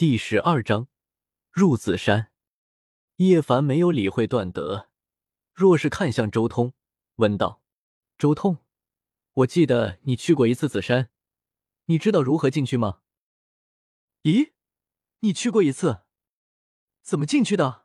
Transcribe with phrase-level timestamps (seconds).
[0.00, 0.88] 第十二章
[1.50, 2.32] 入紫山。
[3.16, 4.88] 叶凡没有理会段德，
[5.52, 6.72] 若是看向周通，
[7.16, 7.62] 问道
[8.16, 8.64] ：“周通，
[9.34, 11.10] 我记得你去过一次紫山，
[11.84, 13.00] 你知道如何进去吗
[14.24, 14.52] ？”“咦，
[15.18, 16.04] 你去过一次？
[17.02, 17.84] 怎么进去的？”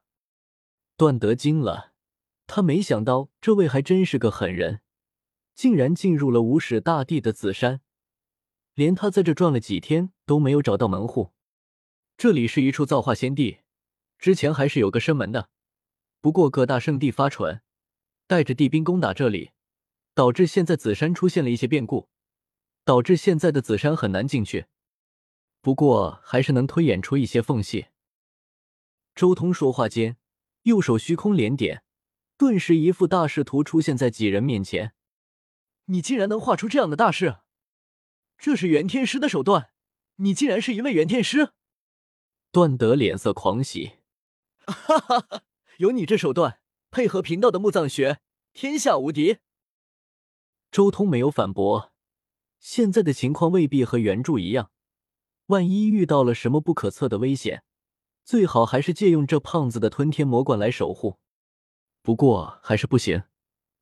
[0.95, 1.91] 段德惊了，
[2.47, 4.79] 他没想到这位还真是个狠人，
[5.53, 7.81] 竟然进入了无始大帝的紫山，
[8.73, 11.34] 连他在这转了几天都没有找到门户。
[12.17, 13.59] 这里是一处造化仙地，
[14.17, 15.49] 之前还是有个生门的，
[16.21, 17.61] 不过各大圣地发蠢，
[18.25, 19.51] 带着地兵攻打这里，
[20.13, 22.07] 导致现在紫山出现了一些变故，
[22.85, 24.67] 导致现在的紫山很难进去。
[25.59, 27.87] 不过还是能推演出一些缝隙。
[29.13, 30.15] 周通说话间，
[30.63, 31.83] 右手虚空连点，
[32.37, 34.93] 顿时一幅大视图出现在几人面前。
[35.87, 37.39] 你竟然能画出这样的大事，
[38.37, 39.71] 这是元天师的手段！
[40.17, 41.51] 你竟然是一位元天师！
[42.55, 43.95] 段德脸色狂喜，
[44.65, 45.43] 哈哈哈！
[45.75, 48.21] 有你这手段，配合贫道的墓葬学，
[48.53, 49.39] 天下无敌。
[50.71, 51.91] 周通没有反驳。
[52.57, 54.71] 现在的情况未必和原著一样，
[55.47, 57.65] 万一遇到了什么不可测的危险，
[58.23, 61.19] 最好还是借用这胖子的吞天魔冠来守护。
[62.01, 63.23] 不过还是不行，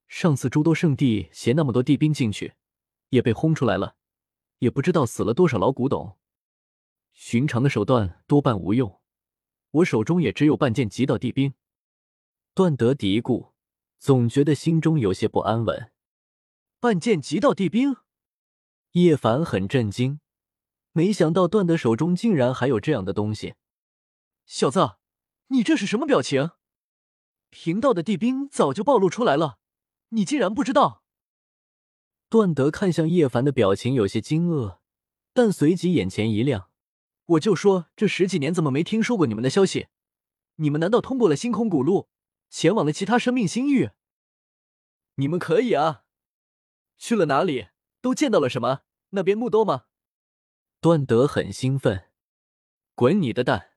[0.07, 2.55] 上次诸多圣地携那么多地兵进去，
[3.09, 3.97] 也被轰出来了，
[4.57, 6.17] 也不知道死了多少老古董。
[7.13, 8.99] 寻常的手段多半无用，
[9.71, 11.53] 我手中也只有半件极道地兵。
[12.53, 13.53] 段德嘀咕，
[13.97, 15.91] 总觉得心中有些不安稳。
[16.79, 17.95] 半件极道地兵，
[18.91, 20.19] 叶凡很震惊，
[20.91, 23.55] 没想到段德手中竟然还有这样的东西。
[24.45, 24.97] 小子，
[25.47, 26.51] 你这是什么表情？
[27.49, 29.59] 贫道的地兵早就暴露出来了，
[30.09, 31.03] 你竟然不知道？
[32.27, 34.79] 段德看向叶凡的表情有些惊愕，
[35.33, 36.71] 但随即眼前一亮。
[37.25, 39.87] 我就说这十几年怎么没听说过你们的消息？
[40.55, 42.09] 你们难道通过了星空古路，
[42.49, 43.91] 前往了其他生命星域？
[45.15, 46.03] 你们可以啊！
[46.97, 47.69] 去了哪里？
[48.01, 48.81] 都见到了什么？
[49.11, 49.85] 那边木多吗？
[50.81, 52.09] 段德很兴奋。
[52.95, 53.71] 滚你的蛋！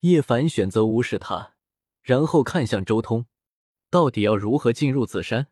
[0.00, 1.54] 叶凡选择无视他，
[2.00, 3.26] 然后看向周通，
[3.90, 5.48] 到底要如何进入紫山？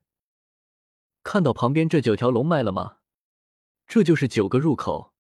[1.23, 2.99] 看到旁边这九条龙脉了吗？
[3.87, 5.12] 这就是九个入口。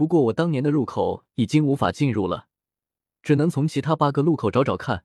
[0.00, 2.48] 不过我当年的入口已经无法进入了，
[3.20, 5.04] 只能从其他八个路口找找看，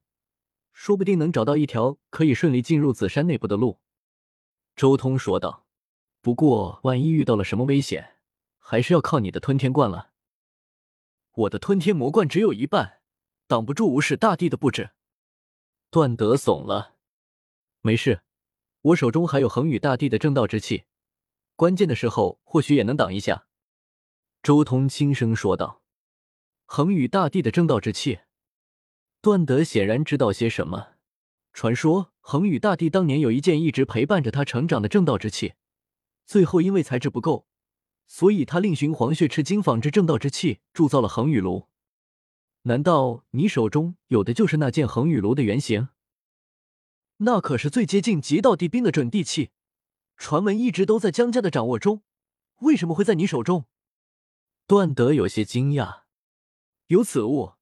[0.71, 3.81] 说不定能找到一条可以顺利进入紫山内部的路。”
[4.73, 5.65] 周通说道。
[6.23, 8.15] “不过万一遇到了什么危险，
[8.57, 10.11] 还是要靠你的吞天冠了。
[11.33, 13.01] 我的吞天魔冠只有一半，
[13.47, 14.91] 挡不住无始大帝的布置。”
[15.91, 16.95] 段德怂了。
[17.83, 18.21] “没事，
[18.79, 20.85] 我手中还有恒宇大帝的正道之气，
[21.57, 23.47] 关键的时候或许也能挡一下。”
[24.45, 25.81] 周通轻声说道
[26.65, 28.19] ：“恒宇大帝的正道之气。”
[29.19, 30.89] 段德显然知道些什么。
[31.51, 35.53] 传说恒宇大帝当年有一件一直陪伴着他成长的正道之气，
[36.27, 37.47] 最后因为材质不够，
[38.05, 41.67] 所以他另寻黄血赤金仿制正道之气，铸造了恒宇炉。
[42.61, 45.89] 难道你手中有的就是那件恒宇炉的原型？
[47.17, 49.49] 那可是最接近极道地兵的准地器，
[50.17, 52.03] 传闻一直都在江家的掌握中，
[52.59, 53.65] 为什么会在你手中？
[54.67, 56.01] 段德有些惊讶，
[56.87, 57.53] 有此物，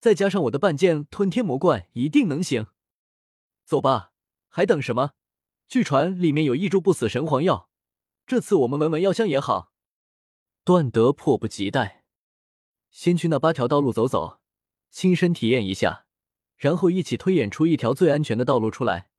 [0.00, 2.66] 再加上我的半件吞天魔冠，一定能行。
[3.64, 4.12] 走吧，
[4.48, 5.12] 还等什么？
[5.68, 7.70] 据传里面有一株不死神黄药，
[8.26, 9.72] 这次我们闻闻药香也好。
[10.64, 12.04] 段德迫不及待，
[12.90, 14.40] 先去那八条道路走走，
[14.90, 16.06] 亲身体验一下，
[16.56, 19.10] 然后一起推演出一条最安全的道路出来。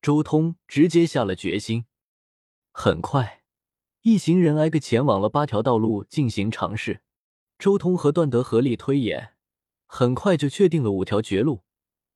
[0.00, 1.86] 周通直接下了决心，
[2.70, 3.43] 很快。
[4.04, 7.00] 一行人挨个前往了八条道路进行尝试，
[7.58, 9.32] 周通和段德合力推演，
[9.86, 11.62] 很快就确定了五条绝路，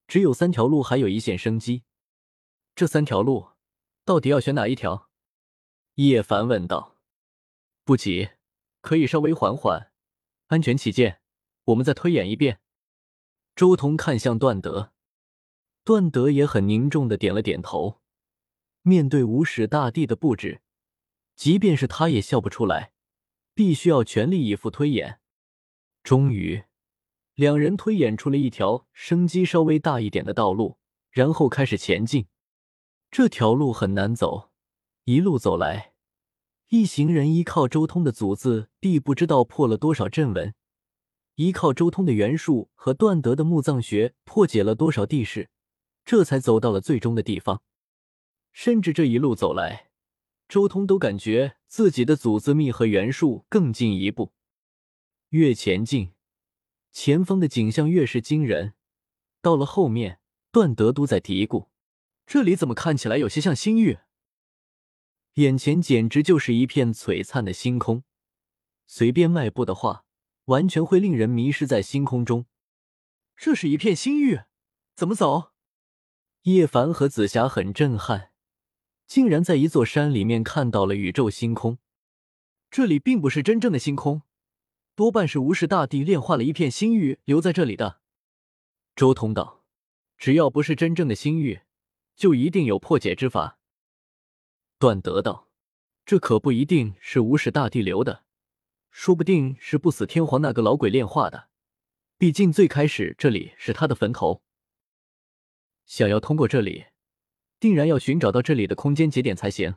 [0.07, 1.85] 只有三条路还有一线生机。
[2.75, 3.53] 这三条路
[4.05, 5.09] 到底要选哪一条？
[5.95, 6.99] 叶凡问道。
[7.85, 8.33] 不急，
[8.83, 9.91] 可以稍微缓缓，
[10.49, 11.23] 安全起见，
[11.65, 12.61] 我们再推演一遍。
[13.57, 14.93] 周通看向段德，
[15.85, 18.03] 段德也很凝重的点了点头。
[18.83, 20.61] 面对无始大帝的布置。
[21.39, 22.91] 即便是他也笑不出来，
[23.55, 25.21] 必须要全力以赴推演。
[26.03, 26.65] 终于，
[27.37, 30.79] 两人推演出了一条生机稍微大一点的道路，
[31.13, 32.27] 然后开始前进。
[33.09, 34.51] 这条路很难走，
[35.05, 35.93] 一路走来，
[36.71, 40.57] 一行人依靠周通的祖字地不知道破了多少阵纹，
[41.37, 45.51] 依靠周通的元术和段德的墓葬学破解了多少地势，
[46.05, 47.63] 这才走到了最终的地方。
[48.53, 49.88] 甚至这一路走来。
[50.49, 54.33] 周通都感觉自己的祖字密和元术更进一步，
[55.29, 56.15] 越前进，
[56.91, 58.73] 前方的景象越是惊人，
[59.43, 61.69] 到了后面，段德都在嘀咕：
[62.27, 63.99] 这里怎么看起来有些像星域？
[65.35, 68.03] 眼前简直就是一片璀璨的星空，
[68.87, 70.07] 随便迈步的话，
[70.47, 72.47] 完全会令人迷失在星空中。
[73.37, 74.41] 这是一片星域，
[74.97, 75.53] 怎么走？
[76.43, 78.33] 叶凡和紫霞很震撼，
[79.09, 81.79] 竟然在一座山里面看到了宇宙星空。
[82.71, 84.23] 这里并不是真正的星空，
[84.95, 88.01] 多半是无始大帝炼化了一片星域留在这里的。
[88.95, 89.65] 周通道，
[90.19, 91.63] 只要不是真正的星域，
[92.15, 93.59] 就一定有破解之法。
[94.79, 95.49] 段德道
[96.05, 98.25] ：“这可不一定是无始大帝留的，
[98.91, 101.49] 说不定是不死天皇那个老鬼炼化的。
[102.19, 104.43] 毕竟最开始这里是他的坟头。
[105.87, 106.85] 想要通过这里，
[107.61, 109.77] 定然要寻找到这里的空间节点才行。”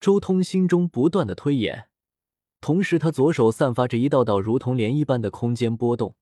[0.00, 1.88] 周通心中不断的推演，
[2.60, 6.14] 同时他左手散发着一道道如同涟漪般的空间波动。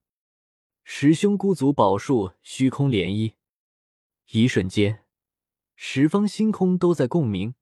[0.84, 3.34] 十兄孤族宝术虚空涟漪，
[4.30, 5.04] 一瞬间，
[5.76, 7.54] 十方星空都在共鸣。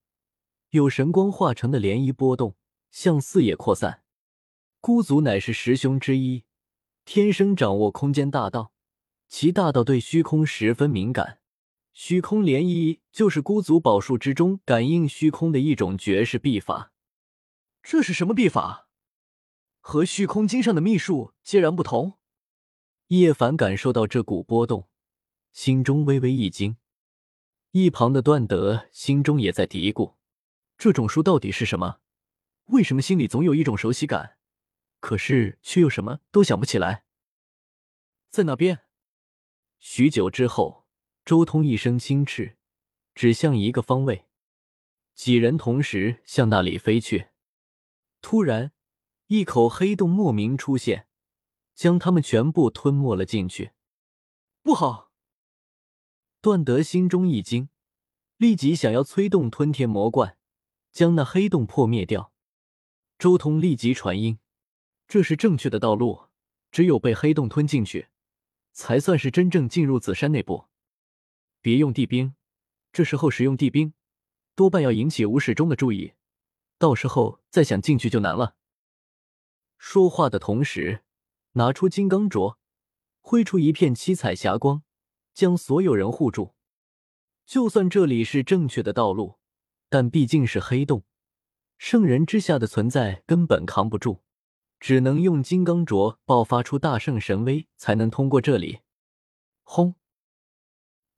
[0.71, 2.55] 有神光化成的涟漪波动，
[2.91, 4.03] 向四野扩散。
[4.81, 6.45] 孤族乃是十兄之一，
[7.05, 8.73] 天生掌握空间大道，
[9.29, 11.40] 其大道对虚空十分敏感。
[12.03, 16.95] 虚空涟漪就是孤族宝术之中感应虚空的一种绝世秘法。
[17.83, 18.89] 这是什么秘法？
[19.81, 22.19] 和虚空经上的秘术截然不同。
[23.09, 24.89] 叶凡感受到这股波动，
[25.53, 26.79] 心中微微一惊。
[27.73, 30.15] 一旁的段德心中也在嘀咕。
[30.79, 32.01] 这种书到底是什么？
[32.69, 34.39] 为什么心里总有一种熟悉感，
[35.01, 37.05] 可是却又什么都想不起来？
[38.31, 38.85] 在那边。
[39.79, 40.80] 许久之后，
[41.25, 42.57] 周通一声轻斥，
[43.15, 44.27] 指向一个方位，
[45.15, 47.29] 几人同时向那里飞去。
[48.21, 48.73] 突然，
[49.27, 51.07] 一口黑洞莫名出现，
[51.75, 53.73] 将他们全部吞没了进去。
[54.63, 55.13] 不好！
[56.41, 57.69] 段德心中一惊，
[58.37, 60.37] 立即想要催动吞天魔冠。
[60.93, 62.33] 将那黑洞破灭掉。
[63.17, 64.41] 周通立即传音
[65.07, 66.31] ：“这是正确的道路，
[66.73, 68.09] 只有被黑洞吞进去，
[68.73, 70.70] 才算是真正进入紫山内部。
[71.61, 72.35] 别用地兵，
[72.93, 73.95] 这时候使用地兵，
[74.55, 76.15] 多半要引起无始忠的注意，
[76.79, 78.57] 到时候再想进去就难了。”
[79.79, 81.05] 说话的同时，
[81.53, 82.57] 拿出金刚镯，
[83.21, 84.83] 挥出一片七彩霞光，
[85.35, 86.55] 将所有人护住。
[87.47, 89.41] 就算这里是正确的道路。
[89.93, 91.03] 但毕竟是黑洞，
[91.77, 94.21] 圣人之下的存在根本扛不住，
[94.79, 98.83] 只能用金刚镯爆发出大圣神威，才能通过这里。
[99.65, 99.97] 轰！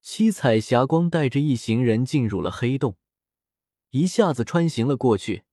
[0.02, 2.96] 七彩霞光带着一行人进入了黑洞，
[3.90, 5.44] 一下子穿行了过去，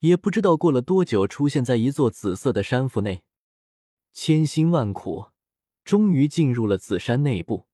[0.00, 3.22] 也不知道过了多久，出现在一座紫色的山腹内。
[4.12, 5.28] 千辛万苦，
[5.84, 7.66] 终于进入了紫山内部。